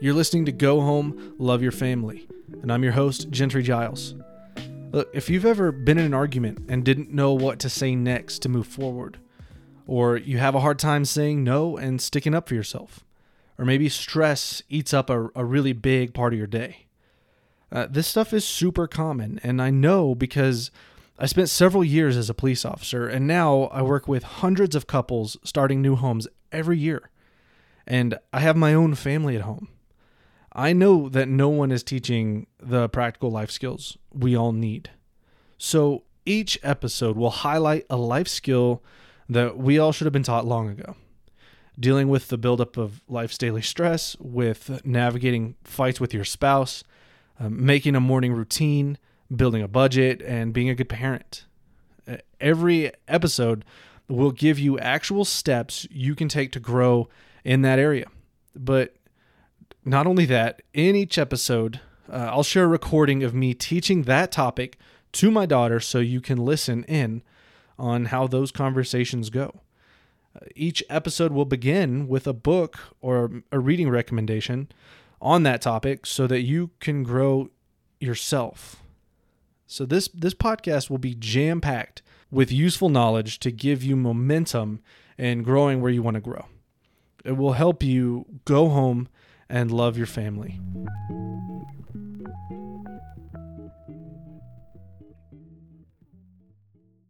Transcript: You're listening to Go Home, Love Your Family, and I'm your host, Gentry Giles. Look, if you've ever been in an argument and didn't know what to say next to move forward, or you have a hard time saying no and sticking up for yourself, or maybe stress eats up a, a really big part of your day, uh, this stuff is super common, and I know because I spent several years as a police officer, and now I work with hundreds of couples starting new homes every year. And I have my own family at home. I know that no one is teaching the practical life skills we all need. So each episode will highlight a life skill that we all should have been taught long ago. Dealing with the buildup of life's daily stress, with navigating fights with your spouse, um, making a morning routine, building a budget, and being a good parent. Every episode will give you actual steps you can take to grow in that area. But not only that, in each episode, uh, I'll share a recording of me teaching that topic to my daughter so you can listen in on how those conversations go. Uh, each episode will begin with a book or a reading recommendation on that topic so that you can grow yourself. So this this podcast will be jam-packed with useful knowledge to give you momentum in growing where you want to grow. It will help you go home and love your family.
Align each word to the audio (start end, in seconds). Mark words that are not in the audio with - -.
You're 0.00 0.14
listening 0.14 0.44
to 0.44 0.52
Go 0.52 0.80
Home, 0.80 1.34
Love 1.38 1.60
Your 1.60 1.72
Family, 1.72 2.28
and 2.62 2.70
I'm 2.70 2.84
your 2.84 2.92
host, 2.92 3.30
Gentry 3.30 3.64
Giles. 3.64 4.14
Look, 4.92 5.10
if 5.12 5.28
you've 5.28 5.44
ever 5.44 5.72
been 5.72 5.98
in 5.98 6.04
an 6.04 6.14
argument 6.14 6.60
and 6.68 6.84
didn't 6.84 7.12
know 7.12 7.32
what 7.32 7.58
to 7.58 7.68
say 7.68 7.96
next 7.96 8.38
to 8.42 8.48
move 8.48 8.68
forward, 8.68 9.18
or 9.88 10.16
you 10.16 10.38
have 10.38 10.54
a 10.54 10.60
hard 10.60 10.78
time 10.78 11.04
saying 11.04 11.42
no 11.42 11.76
and 11.76 12.00
sticking 12.00 12.32
up 12.32 12.48
for 12.48 12.54
yourself, 12.54 13.04
or 13.58 13.64
maybe 13.64 13.88
stress 13.88 14.62
eats 14.68 14.94
up 14.94 15.10
a, 15.10 15.30
a 15.34 15.44
really 15.44 15.72
big 15.72 16.14
part 16.14 16.32
of 16.32 16.38
your 16.38 16.46
day, 16.46 16.86
uh, 17.72 17.88
this 17.90 18.06
stuff 18.06 18.32
is 18.32 18.44
super 18.44 18.86
common, 18.86 19.40
and 19.42 19.60
I 19.60 19.70
know 19.70 20.14
because 20.14 20.70
I 21.18 21.26
spent 21.26 21.48
several 21.48 21.82
years 21.82 22.16
as 22.16 22.30
a 22.30 22.34
police 22.34 22.64
officer, 22.64 23.08
and 23.08 23.26
now 23.26 23.64
I 23.72 23.82
work 23.82 24.06
with 24.06 24.22
hundreds 24.22 24.76
of 24.76 24.86
couples 24.86 25.36
starting 25.42 25.82
new 25.82 25.96
homes 25.96 26.28
every 26.52 26.78
year. 26.78 27.10
And 27.84 28.16
I 28.32 28.40
have 28.40 28.56
my 28.56 28.74
own 28.74 28.94
family 28.94 29.34
at 29.34 29.42
home. 29.42 29.68
I 30.58 30.72
know 30.72 31.08
that 31.10 31.28
no 31.28 31.48
one 31.48 31.70
is 31.70 31.84
teaching 31.84 32.48
the 32.60 32.88
practical 32.88 33.30
life 33.30 33.48
skills 33.48 33.96
we 34.12 34.36
all 34.36 34.50
need. 34.50 34.90
So 35.56 36.02
each 36.26 36.58
episode 36.64 37.16
will 37.16 37.30
highlight 37.30 37.86
a 37.88 37.96
life 37.96 38.26
skill 38.26 38.82
that 39.28 39.56
we 39.56 39.78
all 39.78 39.92
should 39.92 40.06
have 40.06 40.12
been 40.12 40.24
taught 40.24 40.44
long 40.44 40.68
ago. 40.68 40.96
Dealing 41.78 42.08
with 42.08 42.26
the 42.26 42.36
buildup 42.36 42.76
of 42.76 43.02
life's 43.06 43.38
daily 43.38 43.62
stress, 43.62 44.16
with 44.18 44.84
navigating 44.84 45.54
fights 45.62 46.00
with 46.00 46.12
your 46.12 46.24
spouse, 46.24 46.82
um, 47.38 47.64
making 47.64 47.94
a 47.94 48.00
morning 48.00 48.32
routine, 48.32 48.98
building 49.34 49.62
a 49.62 49.68
budget, 49.68 50.20
and 50.22 50.52
being 50.52 50.68
a 50.68 50.74
good 50.74 50.88
parent. 50.88 51.44
Every 52.40 52.90
episode 53.06 53.64
will 54.08 54.32
give 54.32 54.58
you 54.58 54.76
actual 54.80 55.24
steps 55.24 55.86
you 55.88 56.16
can 56.16 56.26
take 56.26 56.50
to 56.50 56.58
grow 56.58 57.08
in 57.44 57.62
that 57.62 57.78
area. 57.78 58.06
But 58.56 58.96
not 59.88 60.06
only 60.06 60.26
that, 60.26 60.62
in 60.72 60.96
each 60.96 61.18
episode, 61.18 61.80
uh, 62.10 62.30
I'll 62.32 62.42
share 62.42 62.64
a 62.64 62.68
recording 62.68 63.22
of 63.22 63.34
me 63.34 63.54
teaching 63.54 64.02
that 64.02 64.32
topic 64.32 64.78
to 65.12 65.30
my 65.30 65.46
daughter 65.46 65.80
so 65.80 65.98
you 65.98 66.20
can 66.20 66.38
listen 66.38 66.84
in 66.84 67.22
on 67.78 68.06
how 68.06 68.26
those 68.26 68.50
conversations 68.50 69.30
go. 69.30 69.60
Uh, 70.34 70.46
each 70.54 70.82
episode 70.90 71.32
will 71.32 71.44
begin 71.44 72.08
with 72.08 72.26
a 72.26 72.32
book 72.32 72.78
or 73.00 73.42
a 73.52 73.58
reading 73.58 73.88
recommendation 73.88 74.68
on 75.20 75.42
that 75.42 75.62
topic 75.62 76.06
so 76.06 76.26
that 76.26 76.42
you 76.42 76.70
can 76.80 77.02
grow 77.02 77.50
yourself. 78.00 78.82
So 79.66 79.84
this 79.84 80.08
this 80.08 80.34
podcast 80.34 80.88
will 80.88 80.98
be 80.98 81.14
jam-packed 81.14 82.02
with 82.30 82.52
useful 82.52 82.88
knowledge 82.88 83.38
to 83.40 83.50
give 83.50 83.82
you 83.82 83.96
momentum 83.96 84.80
in 85.16 85.42
growing 85.42 85.80
where 85.80 85.90
you 85.90 86.02
want 86.02 86.14
to 86.14 86.20
grow. 86.20 86.46
It 87.24 87.36
will 87.36 87.52
help 87.52 87.82
you 87.82 88.26
go 88.44 88.68
home 88.68 89.08
and 89.50 89.70
love 89.70 89.96
your 89.96 90.06
family. 90.06 90.60